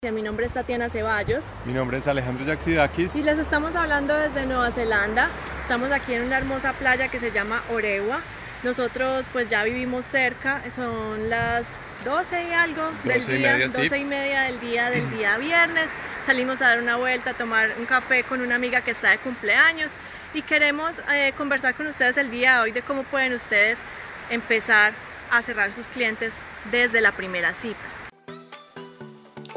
Mi 0.00 0.22
nombre 0.22 0.46
es 0.46 0.52
Tatiana 0.52 0.88
Ceballos. 0.88 1.44
Mi 1.64 1.72
nombre 1.72 1.98
es 1.98 2.06
Alejandro 2.06 2.44
Yaxidakis. 2.46 3.16
Y 3.16 3.24
les 3.24 3.36
estamos 3.36 3.74
hablando 3.74 4.14
desde 4.14 4.46
Nueva 4.46 4.70
Zelanda. 4.70 5.28
Estamos 5.60 5.90
aquí 5.90 6.14
en 6.14 6.22
una 6.22 6.38
hermosa 6.38 6.72
playa 6.74 7.08
que 7.08 7.18
se 7.18 7.32
llama 7.32 7.64
Orewa. 7.72 8.20
Nosotros 8.62 9.24
pues 9.32 9.50
ya 9.50 9.64
vivimos 9.64 10.04
cerca, 10.12 10.62
son 10.76 11.28
las 11.28 11.64
12 12.04 12.44
y 12.44 12.52
algo 12.52 12.92
del 13.02 13.26
día, 13.26 13.34
y 13.34 13.42
media, 13.42 13.66
12 13.66 13.98
y 13.98 14.04
media 14.04 14.42
del 14.42 14.60
día 14.60 14.90
del 14.90 15.10
día 15.18 15.36
viernes. 15.36 15.90
Salimos 16.26 16.62
a 16.62 16.68
dar 16.68 16.80
una 16.80 16.94
vuelta, 16.94 17.30
a 17.30 17.34
tomar 17.34 17.70
un 17.76 17.84
café 17.84 18.22
con 18.22 18.40
una 18.40 18.54
amiga 18.54 18.82
que 18.82 18.92
está 18.92 19.10
de 19.10 19.18
cumpleaños 19.18 19.90
y 20.32 20.42
queremos 20.42 20.92
eh, 21.12 21.32
conversar 21.36 21.74
con 21.74 21.88
ustedes 21.88 22.16
el 22.18 22.30
día 22.30 22.54
de 22.54 22.60
hoy 22.60 22.70
de 22.70 22.82
cómo 22.82 23.02
pueden 23.02 23.32
ustedes 23.32 23.78
empezar 24.30 24.92
a 25.32 25.42
cerrar 25.42 25.72
sus 25.72 25.88
clientes 25.88 26.34
desde 26.70 27.00
la 27.00 27.10
primera 27.10 27.52
cita. 27.54 27.97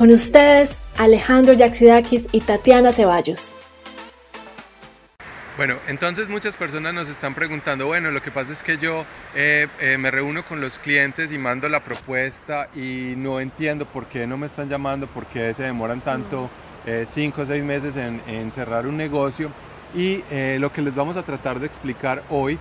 Con 0.00 0.10
ustedes, 0.12 0.78
Alejandro 0.96 1.52
Yaxidakis 1.52 2.26
y 2.32 2.40
Tatiana 2.40 2.90
Ceballos. 2.90 3.54
Bueno, 5.58 5.76
entonces 5.88 6.26
muchas 6.30 6.56
personas 6.56 6.94
nos 6.94 7.10
están 7.10 7.34
preguntando, 7.34 7.84
bueno, 7.84 8.10
lo 8.10 8.22
que 8.22 8.30
pasa 8.30 8.50
es 8.52 8.62
que 8.62 8.78
yo 8.78 9.04
eh, 9.34 9.68
eh, 9.78 9.98
me 9.98 10.10
reúno 10.10 10.42
con 10.42 10.58
los 10.62 10.78
clientes 10.78 11.30
y 11.32 11.36
mando 11.36 11.68
la 11.68 11.84
propuesta 11.84 12.70
y 12.74 13.12
no 13.18 13.40
entiendo 13.40 13.84
por 13.84 14.06
qué 14.06 14.26
no 14.26 14.38
me 14.38 14.46
están 14.46 14.70
llamando, 14.70 15.06
por 15.06 15.26
qué 15.26 15.52
se 15.52 15.64
demoran 15.64 16.00
tanto, 16.00 16.48
eh, 16.86 17.04
cinco 17.06 17.42
o 17.42 17.44
seis 17.44 17.62
meses 17.62 17.94
en, 17.96 18.22
en, 18.26 18.50
cerrar 18.52 18.86
un 18.86 18.96
negocio. 18.96 19.50
Y 19.94 20.24
lo 20.58 20.72
que 20.72 20.80
les 20.80 20.94
vamos 20.94 21.18
a 21.18 21.24
tratar 21.24 21.60
de 21.60 21.66
explicar 21.66 22.22
hoy, 22.30 22.58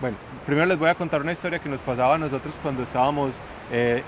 bueno, 0.00 0.16
primero 0.46 0.64
les 0.64 0.78
voy 0.78 0.88
a 0.88 0.94
contar 0.94 1.20
una 1.20 1.32
historia 1.32 1.58
que 1.58 1.68
nos 1.68 1.80
pasaba 1.80 2.14
a 2.14 2.18
nosotros 2.18 2.54
cuando 2.62 2.84
estábamos 2.84 3.34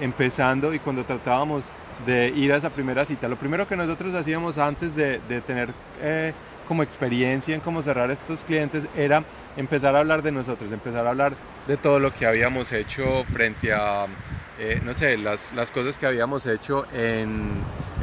empezando 0.01 0.73
y 0.73 0.79
cuando 0.79 1.05
tratábamos 1.05 1.65
de 2.07 2.29
ir 2.29 2.53
a 2.53 2.57
esa 2.57 2.71
primera 2.71 3.05
cita. 3.05 3.29
Lo 3.29 3.37
primero 3.37 3.67
que 3.67 3.77
nosotros 3.77 4.15
hacíamos 4.15 4.59
antes 4.59 4.95
de, 4.95 5.19
tener 5.47 5.71
eh, 6.01 6.33
como 6.67 6.83
experiencia 6.83 7.55
en 7.55 7.61
cómo 7.61 7.83
cerrar 7.83 8.11
estos 8.11 8.43
clientes 8.43 8.87
era 8.97 9.25
empezar 9.57 9.97
a 9.97 10.01
hablar 10.01 10.23
de 10.23 10.33
nosotros, 10.33 10.71
empezar 10.71 11.07
a 11.07 11.11
hablar 11.11 11.35
de 11.67 11.77
todo 11.77 11.99
lo 11.99 12.15
que 12.15 12.27
habíamos 12.27 12.71
hecho 12.73 13.25
frente 13.33 13.73
a, 13.73 14.07
eh, 14.59 14.81
no 14.85 14.95
sé, 14.95 15.17
las, 15.17 15.53
las, 15.55 15.71
cosas 15.71 15.97
que 15.99 16.07
habíamos 16.07 16.47
hecho 16.47 16.87
en, 16.93 17.53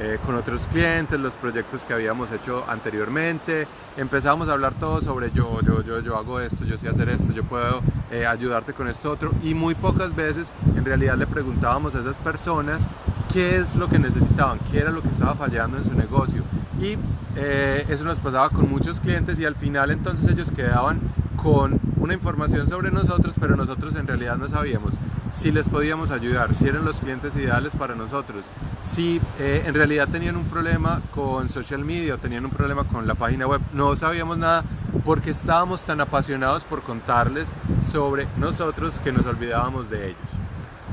eh, 0.02 0.18
con 0.26 0.36
otros 0.36 0.68
clientes, 0.68 1.20
los 1.20 1.34
proyectos 1.34 1.86
que 1.86 1.94
habíamos 1.94 2.32
hecho 2.32 2.66
anteriormente. 2.68 3.68
Empezamos 3.98 4.50
a 4.50 4.54
hablar 4.54 4.74
todo 4.74 5.00
sobre 5.00 5.32
yo, 5.32 5.62
yo, 5.62 5.84
yo, 5.84 6.02
yo 6.02 6.18
hago 6.18 6.40
esto, 6.40 6.66
yo 6.66 6.78
sé 6.78 6.90
hacer 6.90 7.10
esto, 7.10 7.32
yo 7.32 7.44
puedo 7.44 7.82
ayudarte 8.28 8.74
con 8.74 8.88
esto 8.88 9.12
otro. 9.12 9.32
Y 9.44 9.54
muy 9.54 9.76
pocas 9.76 10.16
veces 10.16 10.52
en 10.76 10.84
realidad 10.84 11.16
le 11.16 11.28
preguntábamos 11.28 11.96
a 11.96 12.00
esas 12.02 12.18
personas 12.18 12.88
qué 13.36 13.58
es 13.58 13.76
lo 13.76 13.90
que 13.90 14.00
necesitaban, 14.00 14.60
qué 14.72 14.80
era 14.80 14.92
lo 14.92 15.02
que 15.02 15.10
estaba 15.10 15.36
fallando 15.36 15.78
en 15.78 15.84
su 15.84 15.94
negocio. 15.94 16.42
Y 16.80 16.96
eh, 17.36 17.86
eso 17.90 18.06
nos 18.06 18.18
pasaba 18.20 18.50
con 18.50 18.70
muchos 18.70 19.02
clientes 19.02 19.38
y 19.40 19.44
al 19.44 19.56
final 19.56 19.92
entonces 19.92 20.32
ellos 20.32 20.50
quedaban 20.52 21.02
con 21.36 21.82
una 21.98 22.14
información 22.14 22.70
sobre 22.70 22.92
nosotros, 22.92 23.36
pero 23.38 23.58
nosotros 23.58 23.94
en 23.98 24.08
realidad 24.08 24.38
no 24.38 24.48
sabíamos 24.48 24.94
si 25.34 25.52
les 25.52 25.68
podíamos 25.68 26.12
ayudar, 26.12 26.56
si 26.56 26.66
eran 26.66 26.86
los 26.86 27.02
clientes 27.02 27.36
ideales 27.36 27.76
para 27.76 27.94
nosotros, 27.94 28.46
si 28.80 29.20
eh, 29.38 29.64
en 29.66 29.74
realidad 29.74 30.08
tenían 30.08 30.38
un 30.38 30.46
problema 30.46 31.02
con 31.14 31.50
social 31.50 31.84
media 31.84 32.16
o 32.16 32.18
tenían 32.18 32.46
un 32.46 32.52
problema 32.52 32.86
con 32.86 33.06
la 33.06 33.16
página 33.16 33.48
web. 33.48 33.60
No 33.74 33.98
sabíamos 33.98 34.38
nada 34.38 34.64
porque 35.04 35.32
estábamos 35.32 35.82
tan 35.82 36.00
apasionados 36.00 36.64
por 36.64 36.84
contarles 36.84 37.50
sobre 37.92 38.30
nosotros 38.38 38.98
que 39.02 39.12
nos 39.12 39.26
olvidábamos 39.26 39.90
de 39.90 40.12
ellos. 40.12 40.45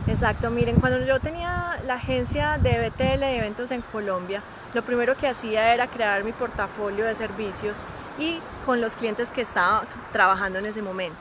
Exacto, 0.09 0.51
miren, 0.51 0.77
cuando 0.77 1.05
yo 1.05 1.21
tenía 1.21 1.79
la 1.87 1.95
agencia 1.95 2.59
de 2.59 2.91
BTL 2.91 3.21
de 3.21 3.37
eventos 3.37 3.71
en 3.71 3.83
Colombia, 3.83 4.43
lo 4.75 4.83
primero 4.83 5.17
que 5.17 5.29
hacía 5.29 5.73
era 5.73 5.87
crear 5.87 6.25
mi 6.25 6.33
portafolio 6.33 7.05
de 7.05 7.15
servicios 7.15 7.77
y 8.19 8.41
con 8.67 8.81
los 8.81 8.95
clientes 8.95 9.31
que 9.31 9.43
estaba 9.43 9.85
trabajando 10.12 10.59
en 10.59 10.67
ese 10.67 10.83
momento. 10.83 11.21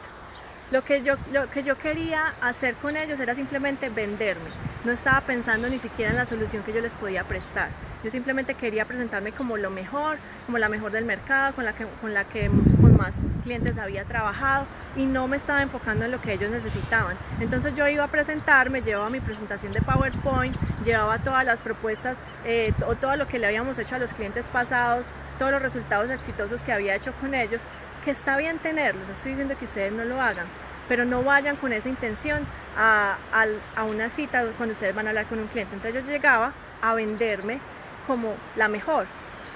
Lo 0.72 0.84
que, 0.84 1.04
yo, 1.04 1.16
lo 1.32 1.50
que 1.50 1.64
yo 1.64 1.78
quería 1.78 2.34
hacer 2.42 2.76
con 2.76 2.96
ellos 2.96 3.20
era 3.20 3.36
simplemente 3.36 3.90
venderme. 3.90 4.50
No 4.84 4.92
estaba 4.92 5.22
pensando 5.22 5.70
ni 5.70 5.78
siquiera 5.78 6.12
en 6.12 6.18
la 6.18 6.26
solución 6.26 6.64
que 6.64 6.74
yo 6.74 6.82
les 6.82 6.96
podía 6.96 7.24
prestar. 7.26 7.70
Yo 8.04 8.10
simplemente 8.10 8.56
quería 8.56 8.86
presentarme 8.86 9.32
como 9.32 9.58
lo 9.58 9.70
mejor, 9.70 10.18
como 10.46 10.58
la 10.58 10.70
mejor 10.70 10.92
del 10.92 11.06
mercado, 11.06 11.54
con 11.54 11.66
la 11.66 11.74
que 11.74 11.86
con, 12.00 12.14
la 12.14 12.24
que, 12.24 12.50
más 13.02 13.14
clientes 13.44 13.78
había 13.80 14.06
trabajado 14.06 14.66
y 14.96 15.06
no 15.06 15.28
me 15.28 15.38
estaba 15.38 15.64
enfocando 15.64 16.06
en 16.06 16.12
lo 16.12 16.22
que 16.22 16.34
ellos 16.34 16.52
necesitaban. 16.52 17.18
Entonces 17.40 17.74
yo 17.76 17.88
iba 17.88 18.04
a 18.04 18.08
presentarme, 18.08 18.82
llevaba 18.82 19.10
mi 19.10 19.20
presentación 19.20 19.72
de 19.72 19.82
PowerPoint, 19.82 20.56
llevaba 20.86 21.18
todas 21.18 21.44
las 21.44 21.62
propuestas 21.62 22.18
eh, 22.46 22.74
o 22.86 22.96
todo 22.96 23.16
lo 23.16 23.28
que 23.28 23.40
le 23.40 23.48
habíamos 23.48 23.80
hecho 23.80 23.96
a 23.96 24.00
los 24.00 24.14
clientes 24.14 24.46
pasados, 24.54 25.06
todos 25.40 25.52
los 25.52 25.62
resultados 25.62 26.12
exitosos 26.12 26.62
que 26.62 26.72
había 26.72 26.96
hecho 26.96 27.12
con 27.20 27.34
ellos 27.34 27.62
que 28.06 28.12
está 28.12 28.38
bien 28.38 28.58
tenerlos, 28.60 29.08
estoy 29.10 29.32
diciendo 29.32 29.56
que 29.58 29.66
ustedes 29.66 29.92
no 29.92 30.06
lo 30.06 30.22
hagan, 30.22 30.46
pero 30.88 31.06
no 31.06 31.24
vayan 31.24 31.56
con 31.56 31.72
esa 31.72 31.90
intención 31.90 32.46
a, 32.78 33.18
a, 33.76 33.84
una 33.84 34.10
cita 34.10 34.46
cuando 34.58 34.74
ustedes 34.74 34.96
van 34.96 35.08
a 35.08 35.10
hablar 35.10 35.26
con 35.28 35.40
un 35.40 35.48
cliente. 35.48 35.76
Entonces 35.76 36.04
yo 36.04 36.12
llegaba 36.12 36.54
a 36.82 36.94
venderme 36.94 37.60
como 38.08 38.34
la 38.56 38.68
mejor, 38.68 39.06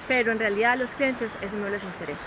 pero 0.06 0.32
en 0.32 0.38
realidad 0.38 0.72
a 0.72 0.76
los 0.76 0.90
clientes 0.90 1.30
eso 1.42 1.56
no 1.56 1.68
les 1.68 1.82
interesa. 1.82 2.20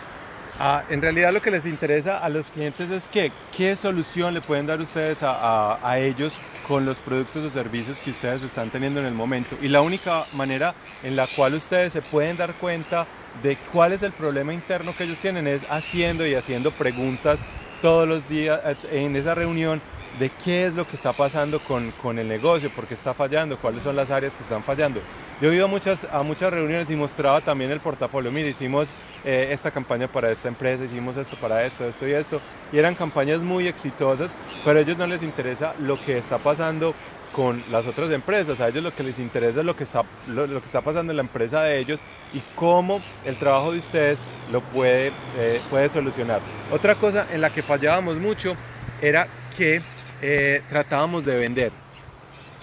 Ah, 0.62 0.84
en 0.90 1.02
realidad 1.02 1.32
lo 1.32 1.42
que 1.42 1.52
les 1.52 1.66
interesa 1.66 2.18
a 2.18 2.28
los 2.28 2.48
clientes 2.48 2.90
es 2.90 3.08
que 3.08 3.32
qué 3.56 3.78
solución 3.78 4.34
le 4.34 4.42
pueden 4.42 4.68
dar 4.68 4.82
ustedes 4.82 5.20
a, 5.22 5.98
ellos 5.98 6.38
con 6.68 6.86
los 6.86 6.98
productos 6.98 7.46
o 7.46 7.50
servicios 7.50 7.98
que 8.00 8.12
ustedes 8.12 8.44
están 8.44 8.70
teniendo 8.70 9.00
en 9.00 9.06
el 9.06 9.14
momento. 9.14 9.58
Y 9.62 9.70
la 9.70 9.80
única 9.80 10.26
manera 10.34 10.76
en 11.02 11.16
la 11.16 11.28
cual 11.28 11.54
ustedes 11.54 11.94
se 11.94 12.02
pueden 12.02 12.36
dar 12.36 12.56
cuenta 12.56 13.08
de 13.42 13.56
cuál 13.72 13.94
es 13.94 14.04
el 14.04 14.12
problema 14.12 14.54
interno 14.54 14.94
que 14.98 15.06
ellos 15.06 15.20
tienen 15.20 15.48
es 15.48 15.64
haciendo 15.70 16.28
y 16.28 16.36
haciendo 16.36 16.72
preguntas 16.72 17.46
todos 17.82 18.06
los 18.06 18.28
días 18.28 18.60
eh, 18.66 18.76
en 18.92 19.16
esa 19.16 19.36
reunión 19.36 19.82
de 20.20 20.30
qué 20.30 20.68
es 20.68 20.76
lo 20.76 20.86
que 20.86 20.98
está 20.98 21.14
pasando 21.14 21.60
con, 21.62 21.92
con 21.92 22.20
el 22.20 22.28
negocio, 22.28 22.70
por 22.70 22.86
qué 22.86 22.94
está 22.94 23.14
fallando, 23.14 23.58
cuáles 23.58 23.84
son 23.84 23.96
las 23.96 24.12
áreas 24.12 24.36
que 24.36 24.44
están 24.44 24.64
fallando. 24.64 25.00
Yo 25.42 25.50
he 25.50 25.56
ido 25.56 25.66
a 25.66 25.68
muchas, 25.70 26.04
a 26.12 26.22
muchas 26.22 26.52
reuniones 26.52 26.90
y 26.90 26.96
mostraba 26.98 27.40
también 27.40 27.72
el 27.72 27.80
portafolio. 27.80 28.30
Mire, 28.30 28.50
hicimos 28.50 28.90
eh, 29.24 29.48
esta 29.52 29.72
campaña 29.72 30.10
para 30.10 30.30
esta 30.30 30.50
empresa, 30.50 30.84
hicimos 30.84 31.16
esto 31.16 31.38
para 31.38 31.66
esto, 31.66 31.88
esto 31.88 32.06
y 32.06 32.12
esto. 32.12 32.42
Y 32.74 32.78
eran 32.78 32.94
campañas 32.94 33.40
muy 33.40 33.68
exitosas, 33.68 34.36
pero 34.66 34.80
a 34.80 34.82
ellos 34.82 34.98
no 34.98 35.08
les 35.08 35.24
interesa 35.24 35.74
lo 35.80 35.98
que 36.04 36.18
está 36.18 36.38
pasando 36.38 36.94
con 37.32 37.64
las 37.72 37.88
otras 37.88 38.12
empresas. 38.12 38.60
A 38.60 38.68
ellos 38.68 38.84
lo 38.84 38.94
que 38.94 39.04
les 39.04 39.18
interesa 39.18 39.62
es 39.62 39.66
lo 39.66 39.78
que 39.78 39.86
está, 39.86 40.04
lo, 40.28 40.46
que 40.46 40.66
está 40.66 40.82
pasando 40.82 41.14
en 41.14 41.18
la 41.18 41.24
empresa 41.24 41.64
de 41.64 41.80
ellos 41.80 42.02
y 42.34 42.42
cómo 42.56 43.02
el 43.24 43.38
trabajo 43.38 43.72
de 43.72 43.80
ustedes 43.80 44.20
lo 44.52 44.60
puede, 44.60 45.14
eh, 45.38 45.62
puede 45.70 45.88
solucionar. 45.88 46.42
Otra 46.70 46.96
cosa 46.96 47.28
en 47.32 47.40
la 47.40 47.52
que 47.52 47.64
fallábamos 47.64 48.18
mucho 48.18 48.58
era 49.02 49.28
que 49.58 49.82
eh, 50.22 50.62
tratábamos 50.70 51.26
de 51.26 51.38
vender. 51.38 51.72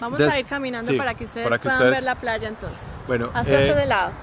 Vamos 0.00 0.21
a 0.21 0.39
ir 0.39 0.47
caminando 0.47 0.94
para 0.97 1.15
que 1.15 1.25
ustedes 1.25 1.59
puedan 1.59 1.91
ver 1.91 2.03
la 2.03 2.15
playa 2.17 2.49
entonces. 2.49 2.87
Bueno, 3.06 3.31
hasta 3.33 3.61
este 3.61 3.75
de 3.75 3.87
lado. 3.87 4.12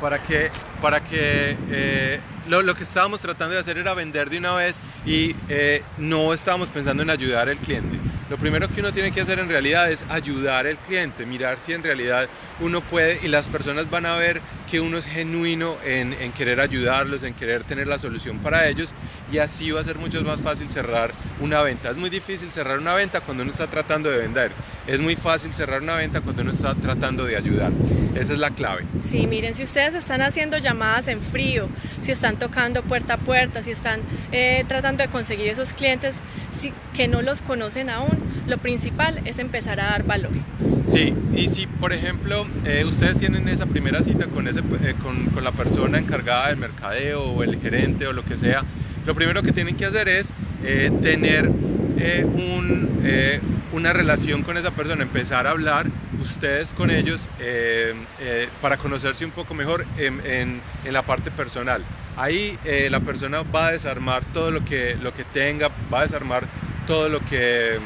Para 0.00 0.22
que, 0.22 0.52
para 0.80 1.00
que 1.00 1.56
eh, 1.70 2.20
lo, 2.46 2.62
lo, 2.62 2.76
que 2.76 2.84
estábamos 2.84 3.20
tratando 3.20 3.56
de 3.56 3.60
hacer 3.60 3.78
era 3.78 3.94
vender 3.94 4.30
de 4.30 4.38
una 4.38 4.54
vez 4.54 4.80
y 5.04 5.34
eh, 5.48 5.82
no 5.96 6.32
estábamos 6.32 6.68
pensando 6.68 7.02
en 7.02 7.10
ayudar 7.10 7.48
al 7.48 7.56
cliente. 7.56 7.98
Lo 8.30 8.36
primero 8.36 8.68
que 8.68 8.78
uno 8.78 8.92
tiene 8.92 9.10
que 9.10 9.22
hacer 9.22 9.40
en 9.40 9.48
realidad 9.48 9.90
es 9.90 10.04
ayudar 10.08 10.68
al 10.68 10.76
cliente, 10.76 11.26
mirar 11.26 11.58
si 11.58 11.72
en 11.72 11.82
realidad 11.82 12.28
uno 12.60 12.80
puede 12.80 13.18
y 13.24 13.28
las 13.28 13.48
personas 13.48 13.90
van 13.90 14.06
a 14.06 14.14
ver 14.14 14.40
que 14.70 14.80
uno 14.80 14.98
es 14.98 15.06
genuino 15.06 15.76
en, 15.84 16.14
querer 16.32 16.60
ayudarlos, 16.60 17.22
en 17.22 17.34
querer 17.34 17.64
tener 17.64 17.86
la 17.86 17.98
solución 17.98 18.38
para 18.38 18.68
ellos 18.68 18.92
y 19.32 19.38
así 19.38 19.70
va 19.70 19.80
a 19.80 19.84
ser 19.84 19.96
mucho 19.98 20.22
más 20.22 20.40
fácil 20.40 20.70
cerrar 20.70 21.12
una 21.40 21.62
venta. 21.62 21.90
Es 21.90 21.96
muy 21.96 22.10
difícil 22.10 22.52
cerrar 22.52 22.78
una 22.78 22.94
venta 22.94 23.20
cuando 23.20 23.42
uno 23.42 23.52
está 23.52 23.66
tratando 23.66 24.10
de 24.10 24.18
vender. 24.18 24.52
Es 24.86 25.00
muy 25.00 25.16
fácil 25.16 25.52
cerrar 25.52 25.82
una 25.82 25.96
venta 25.96 26.20
cuando 26.20 26.42
uno 26.42 26.52
está 26.52 26.74
tratando 26.74 27.24
de 27.24 27.36
ayudar. 27.36 27.72
Esa 28.14 28.32
es 28.32 28.38
la 28.38 28.50
clave. 28.50 28.84
Sí, 29.02 29.26
miren, 29.26 29.54
si 29.54 29.62
ustedes 29.62 29.94
están 29.94 30.22
haciendo 30.22 30.58
llamadas 30.58 31.08
en 31.08 31.20
frío, 31.20 31.68
si 32.02 32.12
están 32.12 32.38
tocando 32.38 32.82
puerta 32.82 33.14
a 33.14 33.18
puerta, 33.18 33.62
si 33.62 33.70
están 33.70 34.00
eh, 34.32 34.64
tratando 34.68 35.02
de 35.02 35.08
conseguir 35.08 35.48
esos 35.48 35.72
clientes 35.72 36.16
que 36.94 37.08
no 37.08 37.22
los 37.22 37.42
conocen 37.42 37.90
aún, 37.90 38.18
lo 38.46 38.58
principal 38.58 39.20
es 39.24 39.38
empezar 39.38 39.80
a 39.80 39.84
dar 39.84 40.04
valor. 40.04 40.32
Sí, 40.88 41.14
y 41.34 41.50
si 41.50 41.66
por 41.66 41.92
ejemplo 41.92 42.46
eh, 42.64 42.84
ustedes 42.86 43.18
tienen 43.18 43.46
esa 43.48 43.66
primera 43.66 44.02
cita 44.02 44.26
con, 44.26 44.48
ese, 44.48 44.60
eh, 44.60 44.94
con, 45.02 45.26
con, 45.26 45.44
la 45.44 45.52
persona 45.52 45.98
encargada 45.98 46.48
del 46.48 46.56
mercadeo 46.56 47.24
o 47.24 47.42
el 47.42 47.60
gerente 47.60 48.06
o 48.06 48.14
lo 48.14 48.24
que 48.24 48.38
sea, 48.38 48.62
lo 49.04 49.14
primero 49.14 49.42
que 49.42 49.52
tienen 49.52 49.76
que 49.76 49.84
hacer 49.84 50.08
es 50.08 50.30
eh, 50.64 50.90
tener 51.02 51.48
un, 51.48 52.88
una 53.72 53.92
relación 53.92 54.42
con 54.42 54.56
esa 54.56 54.70
persona, 54.70 55.02
empezar 55.02 55.46
a 55.46 55.50
hablar 55.50 55.86
ustedes 56.22 56.72
con 56.72 56.90
ellos 56.90 57.20
para 58.62 58.76
conocerse 58.76 59.24
un 59.24 59.32
poco 59.32 59.52
mejor 59.54 59.84
en, 59.98 60.20
en, 60.24 60.60
en 60.84 60.92
la 60.92 61.02
parte 61.02 61.32
personal. 61.32 61.82
Ahí 62.16 62.56
la 62.88 63.00
persona 63.00 63.42
va 63.42 63.68
a 63.68 63.72
desarmar 63.72 64.24
todo 64.26 64.52
lo 64.52 64.64
que, 64.64 64.96
lo 65.02 65.12
que 65.12 65.24
tenga, 65.24 65.70
va 65.92 66.00
a 66.00 66.02
desarmar 66.02 66.44
todo 66.86 67.08
lo 67.08 67.18
que, 67.26 67.80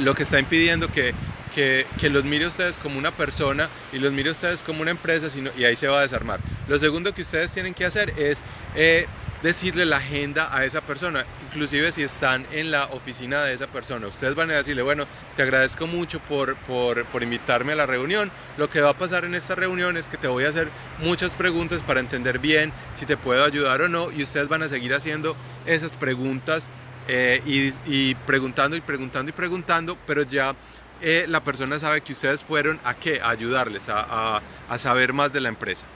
lo 0.00 0.14
que 0.14 0.24
está 0.24 0.40
impidiendo 0.40 0.88
que 0.88 1.14
que, 1.50 1.86
los 2.10 2.24
mire 2.24 2.46
ustedes 2.46 2.78
como 2.78 2.98
una 2.98 3.10
persona 3.10 3.68
y 3.92 3.98
los 3.98 4.12
mire 4.12 4.30
ustedes 4.30 4.62
como 4.62 4.82
una 4.82 4.90
empresa 4.90 5.28
y 5.56 5.64
ahí 5.64 5.76
se 5.76 5.88
va 5.88 5.98
a 5.98 6.02
desarmar. 6.02 6.40
Lo 6.68 6.78
segundo 6.78 7.14
que 7.14 7.22
ustedes 7.22 7.52
tienen 7.52 7.74
que 7.74 7.84
hacer 7.84 8.14
es 8.18 8.42
eh, 8.74 9.06
decirle 9.42 9.86
la 9.86 9.96
agenda 9.96 10.54
a 10.54 10.64
esa 10.64 10.80
persona, 10.80 11.24
inclusive 11.48 11.92
si 11.92 12.02
están 12.02 12.46
en 12.52 12.70
la 12.70 12.84
oficina 12.86 13.42
de 13.42 13.54
esa 13.54 13.66
persona. 13.66 14.06
Ustedes 14.06 14.34
van 14.34 14.50
a 14.50 14.54
decirle, 14.54 14.82
bueno, 14.82 15.06
te 15.36 15.42
agradezco 15.42 15.86
mucho 15.86 16.20
por, 16.20 16.56
por, 16.56 17.04
por 17.06 17.22
invitarme 17.22 17.72
a 17.72 17.76
la 17.76 17.86
reunión. 17.86 18.30
Lo 18.58 18.68
que 18.68 18.80
va 18.80 18.90
a 18.90 18.94
pasar 18.94 19.24
en 19.24 19.34
esta 19.34 19.54
reunión 19.54 19.96
es 19.96 20.08
que 20.08 20.16
te 20.16 20.28
voy 20.28 20.44
a 20.44 20.50
hacer 20.50 20.68
muchas 20.98 21.32
preguntas 21.32 21.82
para 21.82 22.00
entender 22.00 22.38
bien 22.38 22.72
si 22.94 23.06
te 23.06 23.16
puedo 23.16 23.44
ayudar 23.44 23.82
o 23.82 23.88
no 23.88 24.10
y 24.10 24.22
ustedes 24.22 24.48
van 24.48 24.62
a 24.62 24.68
seguir 24.68 24.94
haciendo 24.94 25.36
esas 25.66 25.96
preguntas 25.96 26.68
eh, 27.08 27.72
y 27.86 28.14
preguntando 28.14 28.76
y 28.76 28.80
preguntando 28.80 29.30
y 29.30 29.32
preguntando, 29.32 29.96
pero 30.06 30.22
ya 30.22 30.54
eh, 31.02 31.26
la 31.28 31.40
persona 31.40 31.78
sabe 31.78 32.00
que 32.00 32.12
ustedes 32.12 32.44
fueron 32.44 32.80
a 32.84 32.94
qué, 32.94 33.20
a 33.22 33.30
ayudarles, 33.30 33.88
a, 33.88 34.40
a, 34.68 34.78
saber 34.78 35.12
más 35.12 35.32
de 35.32 35.40
la 35.40 35.48
empresa. 35.48 35.86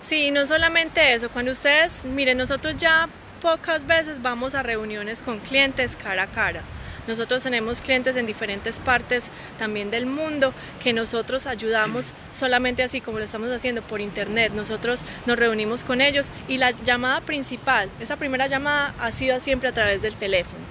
Sí, 0.00 0.30
no 0.30 0.46
solamente 0.46 1.14
eso, 1.14 1.28
cuando 1.28 1.52
ustedes, 1.52 2.04
miren, 2.04 2.38
nosotros 2.38 2.76
ya 2.76 3.08
pocas 3.40 3.86
veces 3.86 4.22
vamos 4.22 4.54
a 4.54 4.62
reuniones 4.62 5.22
con 5.22 5.38
clientes 5.40 5.96
cara 5.96 6.24
a 6.24 6.26
cara. 6.28 6.62
Nosotros 7.06 7.42
tenemos 7.42 7.80
clientes 7.80 8.16
en 8.16 8.26
diferentes 8.26 8.78
partes 8.80 9.24
también 9.58 9.90
del 9.90 10.04
mundo 10.04 10.52
que 10.82 10.92
nosotros 10.92 11.46
ayudamos 11.46 12.12
solamente 12.34 12.82
así 12.82 13.00
como 13.00 13.18
lo 13.18 13.24
estamos 13.24 13.50
haciendo 13.50 13.80
por 13.80 14.02
internet. 14.02 14.52
Nosotros 14.54 15.00
nos 15.24 15.38
reunimos 15.38 15.84
con 15.84 16.02
ellos 16.02 16.26
y 16.48 16.58
la 16.58 16.72
llamada 16.72 17.22
principal, 17.22 17.88
esa 17.98 18.16
primera 18.16 18.46
llamada 18.46 18.94
ha 19.00 19.10
sido 19.10 19.40
siempre 19.40 19.70
a 19.70 19.72
través 19.72 20.02
del 20.02 20.16
teléfono 20.16 20.68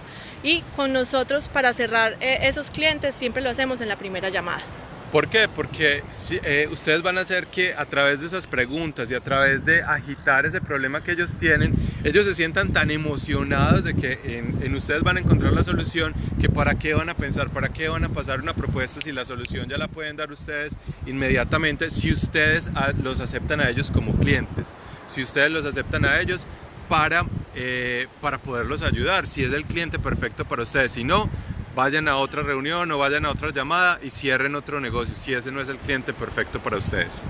y 0.47 0.63
con 0.77 0.94
nosotros 0.94 1.49
para 1.49 1.73
cerrar 1.73 2.15
eh, 2.21 2.39
esos 2.44 2.71
clientes 2.71 3.13
siempre 3.13 3.44
lo 3.44 3.49
hacemos 3.49 3.81
en 3.81 3.89
la 3.89 3.97
primera 3.97 4.29
llamada. 4.29 4.61
¿Por 5.11 5.27
qué? 5.27 5.49
Porque 5.53 6.01
eh, 6.31 6.69
ustedes 6.71 7.01
van 7.01 7.17
a 7.17 7.21
hacer 7.21 7.47
que 7.47 7.73
a 7.73 7.85
través 7.85 8.21
de 8.21 8.27
esas 8.27 8.47
preguntas 8.47 9.11
y 9.11 9.15
a 9.15 9.19
través 9.19 9.65
de 9.65 9.81
agitar 9.81 10.45
ese 10.45 10.61
problema 10.61 11.01
que 11.01 11.11
ellos 11.11 11.31
tienen, 11.38 11.73
ellos 12.05 12.25
se 12.25 12.33
sientan 12.33 12.71
tan 12.71 12.91
emocionados 12.91 13.83
de 13.83 13.94
que 13.94 14.19
en, 14.61 14.75
ustedes 14.75 15.03
van 15.03 15.17
a 15.17 15.19
encontrar 15.19 15.51
la 15.51 15.65
solución, 15.65 16.13
que 16.39 16.47
para 16.47 16.75
qué 16.75 16.94
van 16.94 17.09
a 17.09 17.13
pensar, 17.13 17.49
para 17.49 17.69
qué 17.69 17.89
van 17.89 18.05
a 18.05 18.09
pasar 18.09 18.39
una 18.39 18.53
propuesta 18.53 19.01
si 19.01 19.11
la 19.11 19.25
solución 19.25 19.67
ya 19.67 19.77
la 19.77 19.89
pueden 19.89 20.15
dar 20.15 20.31
ustedes 20.31 20.73
inmediatamente, 21.05 21.89
si 21.89 22.13
ustedes 22.13 22.69
los 23.01 23.19
aceptan 23.19 23.59
a 23.59 23.69
ellos 23.69 23.91
como 23.91 24.13
clientes. 24.13 24.71
Si 25.07 25.23
ustedes 25.23 25.51
los 25.51 25.65
aceptan 25.65 26.03
a 26.03 26.19
ellos, 26.19 26.45
para, 26.88 27.25
eh, 27.59 28.06
para 28.21 28.38
poderlos 28.38 28.83
ayudar, 28.83 29.27
si 29.27 29.44
es 29.44 29.51
el 29.51 29.65
cliente 29.65 29.98
perfecto 29.98 30.45
para 30.45 30.62
ustedes. 30.62 30.92
Si 30.92 31.04
no, 31.04 31.27
vayan 31.75 32.07
a 32.07 32.18
otra 32.18 32.44
reunión 32.44 32.92
o 32.92 33.00
vayan 33.00 33.25
a 33.25 33.31
otra 33.31 33.50
llamada 33.50 34.00
y 34.04 34.12
cierren 34.12 34.54
otro 34.54 34.80
negocio, 34.80 35.15
si 35.15 35.33
ese 35.33 35.51
no 35.51 35.59
es 35.59 35.68
el 35.68 35.77
cliente 35.77 36.13
perfecto 36.13 36.59
para 36.59 36.77
ustedes. 36.77 37.24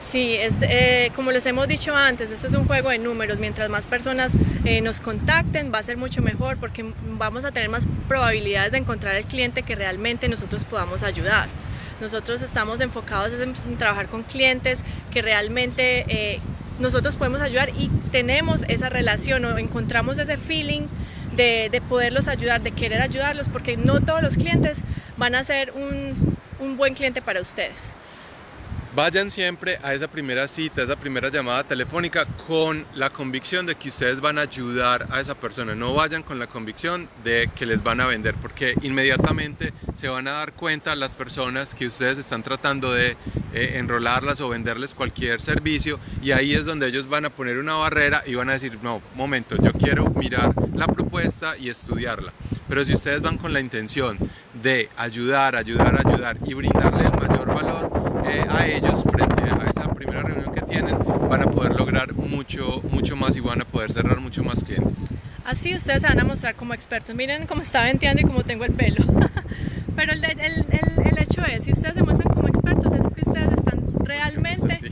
Sí, 0.00 0.34
es, 0.34 0.52
eh, 0.60 1.10
como 1.16 1.32
les 1.32 1.44
hemos 1.46 1.66
dicho 1.66 1.96
antes, 1.96 2.30
esto 2.30 2.46
es 2.46 2.54
un 2.54 2.66
juego 2.66 2.90
de 2.90 2.98
números. 2.98 3.40
Mientras 3.40 3.68
más 3.68 3.86
personas 3.86 4.30
eh, 4.64 4.80
nos 4.80 5.00
contacten, 5.00 5.72
va 5.74 5.78
a 5.78 5.82
ser 5.82 5.96
mucho 5.96 6.22
mejor 6.22 6.56
porque 6.58 6.84
vamos 7.18 7.44
a 7.44 7.50
tener 7.50 7.68
más 7.68 7.88
probabilidades 8.06 8.72
de 8.72 8.78
encontrar 8.78 9.16
el 9.16 9.24
cliente 9.24 9.64
que 9.64 9.74
realmente 9.74 10.28
nosotros 10.28 10.62
podamos 10.62 11.02
ayudar. 11.02 11.48
Nosotros 12.00 12.42
estamos 12.42 12.80
enfocados 12.80 13.32
en 13.40 13.76
trabajar 13.76 14.06
con 14.06 14.22
clientes 14.22 14.80
que 15.10 15.20
realmente 15.22 16.40
nosotros 16.78 17.16
podemos 17.16 17.40
ayudar 17.40 17.70
y 17.70 17.88
tenemos 18.10 18.64
esa 18.68 18.88
relación 18.88 19.44
o 19.44 19.58
encontramos 19.58 20.18
ese 20.18 20.36
feeling 20.36 20.82
de, 21.36 21.68
de 21.70 21.80
poderlos 21.80 22.28
ayudar, 22.28 22.62
de 22.62 22.72
querer 22.72 23.00
ayudarlos, 23.02 23.48
porque 23.48 23.76
no 23.76 24.00
todos 24.00 24.22
los 24.22 24.34
clientes 24.34 24.78
van 25.16 25.34
a 25.34 25.44
ser 25.44 25.72
un 25.72 26.76
buen 26.76 26.94
cliente 26.94 27.22
para 27.22 27.40
ustedes. 27.40 27.92
Vayan 28.94 29.28
siempre 29.28 29.80
a 29.82 29.92
esa 29.92 30.06
primera 30.06 30.46
cita, 30.46 30.80
a 30.80 30.84
esa 30.84 30.94
primera 30.94 31.28
llamada 31.28 31.64
telefónica 31.64 32.26
con 32.46 32.86
la 32.94 33.10
convicción 33.10 33.66
de 33.66 33.74
que 33.74 33.88
ustedes 33.88 34.20
van 34.20 34.38
a 34.38 34.42
ayudar 34.42 35.08
a 35.10 35.20
esa 35.20 35.34
persona. 35.34 35.74
No 35.74 35.94
vayan 35.94 36.22
con 36.22 36.38
la 36.38 36.46
convicción 36.46 37.08
de 37.24 37.50
que 37.56 37.66
les 37.66 37.82
van 37.82 38.00
a 38.00 38.06
vender, 38.06 38.36
porque 38.36 38.76
inmediatamente 38.82 39.72
se 39.94 40.06
van 40.06 40.28
a 40.28 40.34
dar 40.34 40.52
cuenta 40.52 40.94
las 40.94 41.12
personas 41.12 41.74
que 41.74 41.88
ustedes 41.88 42.18
están 42.18 42.44
tratando 42.44 42.92
de 42.92 43.16
eh, 43.52 43.72
enrolarlas 43.78 44.40
o 44.40 44.48
venderles 44.48 44.94
cualquier 44.94 45.40
servicio 45.40 45.98
y 46.22 46.30
ahí 46.30 46.54
es 46.54 46.64
donde 46.64 46.86
ellos 46.86 47.08
van 47.08 47.24
a 47.24 47.30
poner 47.30 47.58
una 47.58 47.74
barrera 47.74 48.22
y 48.24 48.36
van 48.36 48.48
a 48.48 48.52
decir, 48.52 48.78
no, 48.80 49.02
momento, 49.16 49.56
yo 49.60 49.72
quiero 49.72 50.08
mirar 50.10 50.54
la 50.72 50.86
propuesta 50.86 51.56
y 51.58 51.68
estudiarla. 51.68 52.32
Pero 52.68 52.84
si 52.84 52.94
ustedes 52.94 53.22
van 53.22 53.38
con 53.38 53.52
la 53.52 53.58
intención 53.58 54.18
de 54.62 54.88
ayudar, 54.96 55.56
ayudar, 55.56 56.00
ayudar 56.06 56.38
y 56.46 56.54
brindarle 56.54 57.04
el 57.04 57.10
eh, 58.34 58.44
a 58.48 58.66
ellos 58.66 59.04
frente 59.04 59.44
a 59.44 59.70
esa 59.70 59.94
primera 59.94 60.22
reunión 60.22 60.52
que 60.52 60.62
tienen, 60.62 60.96
van 61.28 61.42
a 61.42 61.50
poder 61.50 61.74
lograr 61.76 62.12
mucho, 62.14 62.82
mucho 62.90 63.16
más 63.16 63.36
y 63.36 63.40
van 63.40 63.60
a 63.60 63.64
poder 63.64 63.92
cerrar 63.92 64.18
mucho 64.18 64.42
más 64.42 64.62
clientes. 64.64 64.92
Así 65.44 65.74
ustedes 65.74 66.02
se 66.02 66.08
van 66.08 66.18
a 66.18 66.24
mostrar 66.24 66.56
como 66.56 66.74
expertos. 66.74 67.14
Miren 67.14 67.46
cómo 67.46 67.62
está 67.62 67.84
venteando 67.84 68.22
y 68.22 68.24
cómo 68.24 68.42
tengo 68.42 68.64
el 68.64 68.72
pelo. 68.72 69.04
Pero 69.96 70.12
el, 70.12 70.24
el, 70.24 70.40
el, 70.40 71.06
el, 71.06 71.18
hecho 71.18 71.44
es, 71.44 71.64
si 71.64 71.72
ustedes 71.72 71.94
se 71.94 72.02
muestran 72.02 72.34
como 72.34 72.48
expertos, 72.48 72.92
es 72.92 73.06
que 73.14 73.28
ustedes 73.28 73.52
están 73.52 73.80
realmente... 74.04 74.80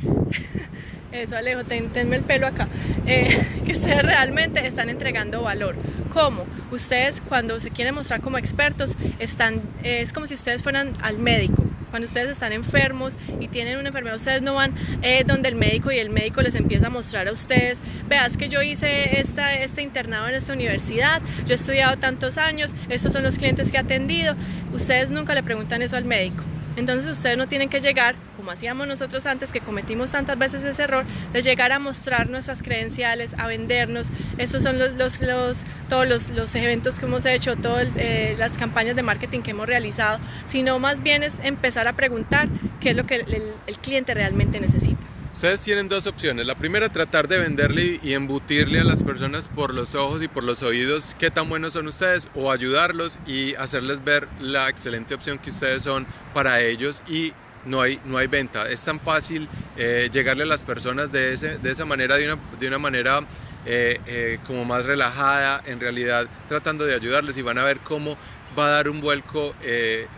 Eso, 1.12 1.36
Alejo, 1.36 1.64
tenme 1.64 2.16
el 2.16 2.22
pelo 2.22 2.46
acá. 2.46 2.68
Eh, 3.06 3.44
que 3.66 3.72
ustedes 3.72 4.02
realmente 4.02 4.66
están 4.66 4.88
entregando 4.88 5.42
valor. 5.42 5.74
¿Cómo? 6.12 6.44
Ustedes 6.70 7.20
cuando 7.20 7.60
se 7.60 7.70
quieren 7.70 7.94
mostrar 7.94 8.20
como 8.20 8.38
expertos, 8.38 8.96
están, 9.18 9.60
es 9.82 10.12
como 10.12 10.26
si 10.26 10.34
ustedes 10.34 10.62
fueran 10.62 10.92
al 11.02 11.18
médico 11.18 11.62
cuando 11.92 12.06
ustedes 12.06 12.30
están 12.30 12.52
enfermos 12.52 13.14
y 13.38 13.48
tienen 13.48 13.78
una 13.78 13.88
enfermedad, 13.88 14.16
ustedes 14.16 14.40
no 14.40 14.54
van 14.54 14.74
eh, 15.02 15.24
donde 15.26 15.50
el 15.50 15.56
médico 15.56 15.92
y 15.92 15.98
el 15.98 16.08
médico 16.08 16.40
les 16.40 16.54
empieza 16.54 16.86
a 16.86 16.90
mostrar 16.90 17.28
a 17.28 17.32
ustedes, 17.32 17.80
veas 18.08 18.38
que 18.38 18.48
yo 18.48 18.62
hice 18.62 19.20
este 19.20 19.82
internado 19.82 20.26
en 20.26 20.34
esta 20.34 20.54
universidad, 20.54 21.20
yo 21.46 21.52
he 21.52 21.56
estudiado 21.56 21.98
tantos 21.98 22.38
años, 22.38 22.74
estos 22.88 23.12
son 23.12 23.22
los 23.22 23.36
clientes 23.36 23.70
que 23.70 23.76
he 23.76 23.80
atendido. 23.80 24.34
Ustedes 24.72 25.10
nunca 25.10 25.34
le 25.34 25.42
preguntan 25.42 25.82
eso 25.82 25.96
al 25.96 26.06
médico. 26.06 26.42
Entonces 26.76 27.10
ustedes 27.12 27.36
no 27.36 27.46
tienen 27.46 27.68
que 27.68 27.80
llegar, 27.80 28.14
como 28.42 28.50
hacíamos 28.50 28.88
nosotros 28.88 29.24
antes, 29.26 29.52
que 29.52 29.60
cometimos 29.60 30.10
tantas 30.10 30.36
veces 30.36 30.64
ese 30.64 30.82
error, 30.82 31.04
de 31.32 31.42
llegar 31.42 31.70
a 31.70 31.78
mostrar 31.78 32.28
nuestras 32.28 32.60
credenciales, 32.60 33.30
a 33.38 33.46
vendernos. 33.46 34.08
Estos 34.36 34.64
son 34.64 34.80
los, 34.80 34.94
los, 34.94 35.20
los 35.20 35.58
todos 35.88 36.08
los, 36.08 36.28
los, 36.30 36.52
eventos 36.56 36.98
que 36.98 37.06
hemos 37.06 37.24
hecho, 37.24 37.54
todas 37.54 37.86
eh, 37.94 38.34
las 38.36 38.58
campañas 38.58 38.96
de 38.96 39.04
marketing 39.04 39.42
que 39.42 39.52
hemos 39.52 39.68
realizado, 39.68 40.18
sino 40.48 40.80
más 40.80 41.04
bien 41.04 41.22
es 41.22 41.34
empezar 41.44 41.86
a 41.86 41.92
preguntar 41.92 42.48
qué 42.80 42.90
es 42.90 42.96
lo 42.96 43.06
que 43.06 43.14
el, 43.14 43.52
el 43.68 43.78
cliente 43.78 44.12
realmente 44.12 44.58
necesita. 44.58 44.98
Ustedes 45.42 45.60
tienen 45.60 45.88
dos 45.88 46.06
opciones. 46.06 46.46
La 46.46 46.54
primera, 46.54 46.88
tratar 46.88 47.26
de 47.26 47.38
venderle 47.38 47.98
y 48.02 48.14
embutirle 48.14 48.80
a 48.80 48.84
las 48.84 49.02
personas 49.02 49.48
por 49.48 49.74
los 49.74 49.94
ojos 49.94 50.22
y 50.22 50.28
por 50.28 50.44
los 50.44 50.62
oídos 50.62 51.16
qué 51.18 51.30
tan 51.30 51.48
buenos 51.48 51.72
son 51.72 51.88
ustedes 51.88 52.28
o 52.34 52.52
ayudarlos 52.52 53.18
y 53.26 53.54
hacerles 53.56 54.04
ver 54.04 54.28
la 54.40 54.68
excelente 54.68 55.14
opción 55.14 55.38
que 55.38 55.50
ustedes 55.50 55.82
son 55.82 56.06
para 56.32 56.60
ellos 56.60 57.02
y 57.08 57.32
no 57.64 57.80
hay, 57.80 58.00
no 58.04 58.18
hay 58.18 58.26
venta. 58.26 58.68
Es 58.68 58.82
tan 58.82 59.00
fácil 59.00 59.48
eh, 59.76 60.10
llegarle 60.12 60.44
a 60.44 60.46
las 60.46 60.62
personas 60.62 61.12
de, 61.12 61.32
ese, 61.32 61.58
de 61.58 61.70
esa 61.70 61.84
manera, 61.84 62.16
de 62.16 62.32
una, 62.32 62.42
de 62.58 62.68
una 62.68 62.78
manera 62.78 63.20
eh, 63.64 64.00
eh, 64.06 64.38
como 64.46 64.64
más 64.64 64.84
relajada, 64.84 65.62
en 65.66 65.80
realidad 65.80 66.26
tratando 66.48 66.84
de 66.84 66.94
ayudarles 66.94 67.36
y 67.36 67.42
van 67.42 67.58
a 67.58 67.64
ver 67.64 67.78
cómo 67.78 68.16
va 68.58 68.66
a 68.66 68.70
dar 68.70 68.88
un 68.88 69.00
vuelco 69.00 69.54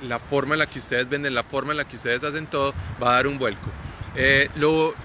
la 0.03 0.19
forma 0.19 0.55
en 0.55 0.59
la 0.59 0.67
que 0.67 0.81
ustedes 0.81 1.09
venden, 1.09 1.35
la 1.35 1.45
forma 1.45 1.71
en 1.71 1.77
la 1.77 1.85
que 1.85 1.95
ustedes 1.95 2.25
hacen 2.25 2.47
todo, 2.49 2.75
va 3.01 3.11
a 3.11 3.15
dar 3.15 3.29
un 3.29 3.39
vuelco. 3.39 3.71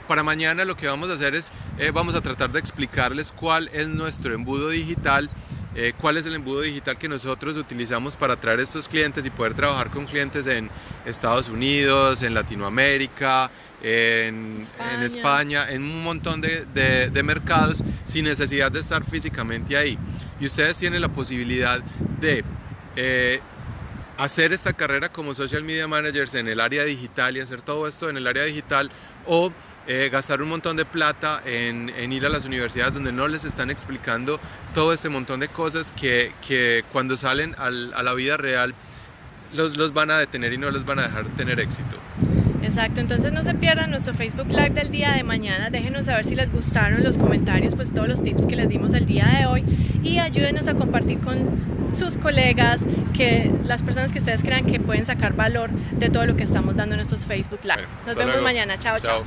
Para 0.08 0.24
mañana 0.24 0.66
lo 0.66 0.76
que 0.76 0.88
vamos 0.88 1.12
a 1.12 1.14
hacer 1.14 1.36
es, 1.36 1.52
vamos 1.94 2.16
a 2.16 2.22
tratar 2.22 2.52
de 2.52 2.58
explicarles 2.58 3.32
cuál 3.32 3.70
es 3.72 3.88
nuestro 3.88 4.34
embudo 4.34 4.70
digital, 4.70 5.30
eh, 5.76 5.94
cuál 6.00 6.18
es 6.18 6.26
el 6.26 6.36
embudo 6.36 6.62
digital 6.62 6.98
que 6.98 7.08
nosotros 7.08 7.58
utilizamos 7.58 8.16
para 8.16 8.34
atraer 8.34 8.60
estos 8.60 8.88
clientes 8.88 9.26
y 9.26 9.30
poder 9.30 9.54
trabajar 9.54 9.90
con 9.90 10.06
clientes 10.06 10.48
en 10.48 10.70
Estados 11.06 11.50
Unidos, 11.50 12.22
en 12.24 12.34
Latinoamérica, 12.34 13.52
en 13.82 14.62
España, 14.62 14.94
en, 14.94 15.04
España, 15.04 15.70
en 15.70 15.84
un 15.84 16.04
montón 16.04 16.42
de, 16.42 16.66
de, 16.74 17.10
de 17.10 17.24
mercados 17.24 17.84
sin 18.06 18.26
necesidad 18.26 18.72
de 18.72 18.80
estar 18.80 19.04
físicamente 19.06 19.78
ahí. 19.78 19.98
Y 20.40 20.46
ustedes 20.46 20.78
tienen 20.78 21.02
la 21.02 21.10
posibilidad 21.10 21.80
de 22.20 22.44
hacer 24.20 24.52
esta 24.52 24.74
carrera 24.74 25.08
como 25.08 25.34
social 25.34 25.64
media 25.64 25.88
managers 25.88 26.36
en 26.36 26.50
el 26.50 26.60
área 26.60 26.84
digital 26.84 27.38
y 27.38 27.40
hacer 27.40 27.62
todo 27.62 27.88
esto 27.88 28.10
en 28.10 28.18
el 28.18 28.28
área 28.28 28.44
digital 28.44 28.92
o 29.26 29.50
eh, 29.90 30.08
gastar 30.10 30.42
un 30.42 30.50
montón 30.50 30.78
de 30.78 30.86
plata 30.86 31.42
en, 31.46 31.90
ir 32.14 32.24
a 32.24 32.30
las 32.30 32.46
universidades 32.46 32.94
donde 32.94 33.12
no 33.12 33.28
les 33.28 33.44
están 33.44 33.72
explicando 33.72 34.40
todo 34.76 34.94
este 34.94 35.10
montón 35.10 35.40
de 35.40 35.48
cosas 35.48 35.92
que, 35.92 36.32
que 36.48 36.84
cuando 36.92 37.18
salen 37.18 37.56
a 37.58 37.72
la 37.72 38.14
vida 38.14 38.38
real 38.38 38.76
los, 39.54 39.78
los 39.78 39.92
van 39.92 40.12
a 40.12 40.20
detener 40.20 40.54
y 40.54 40.60
no 40.60 40.70
los 40.70 40.86
van 40.86 41.00
a 41.00 41.02
dejar 41.04 41.26
tener 41.30 41.60
éxito. 41.60 41.98
Exacto, 42.62 43.02
entonces 43.02 43.32
no 43.32 43.44
se 43.44 43.56
pierdan 43.56 43.90
nuestro 43.90 44.14
Facebook 44.14 44.48
Live 44.50 44.72
del 44.72 44.92
día 44.92 45.14
de 45.14 45.24
mañana, 45.24 45.72
déjenos 45.72 46.06
saber 46.06 46.24
si 46.24 46.36
les 46.36 46.52
gustaron 46.52 47.04
los 47.04 47.18
comentarios, 47.18 47.74
pues 47.74 47.92
todos 47.92 48.08
los 48.08 48.22
tips 48.22 48.46
que 48.46 48.56
les 48.56 48.70
dimos 48.70 48.94
el 48.94 49.08
día 49.08 49.26
de 49.26 49.46
hoy 49.48 49.64
y 50.04 50.20
ayúdenos 50.20 50.68
a 50.68 50.76
compartir 50.76 51.20
con 51.20 51.96
sus 51.96 52.16
colegas, 52.18 52.80
que 53.16 53.52
las 53.64 53.82
personas 53.82 54.12
que 54.12 54.20
ustedes 54.20 54.44
crean 54.44 54.66
que 54.66 54.80
pueden 54.80 55.06
sacar 55.06 55.34
valor 55.34 55.72
de 55.72 56.10
todo 56.10 56.28
lo 56.28 56.36
que 56.36 56.44
estamos 56.44 56.76
dando 56.76 56.94
en 56.94 57.02
estos 57.02 57.26
Facebook 57.26 57.62
Live. 57.64 57.88
Nos 58.06 58.16
vemos 58.16 58.42
mañana, 58.44 58.78
chao. 58.78 59.00
chao. 59.00 59.24